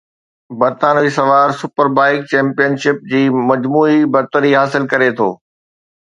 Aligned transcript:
برطانوي 0.61 1.11
سوار 1.17 1.49
super 1.59 1.87
bike 1.97 2.23
champion 2.31 2.77
ship 2.85 3.03
جي 3.11 3.19
مجموعي 3.51 3.99
برتري 4.15 4.55
حاصل 4.61 4.89
ڪري 4.95 5.11
ٿو 5.21 5.29